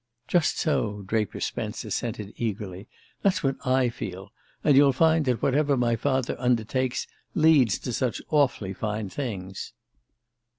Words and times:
"Just 0.27 0.57
so," 0.57 1.03
Draper 1.03 1.39
Spence 1.39 1.85
assented 1.85 2.33
eagerly. 2.35 2.87
"That's 3.21 3.43
what 3.43 3.57
I 3.67 3.89
feel. 3.89 4.31
And 4.63 4.75
you'll 4.75 4.93
find 4.93 5.25
that 5.25 5.43
whatever 5.43 5.77
my 5.77 5.95
father 5.95 6.35
undertakes 6.39 7.05
leads 7.35 7.77
to 7.77 7.93
such 7.93 8.19
awfully 8.31 8.73
fine 8.73 9.09
things." 9.09 9.73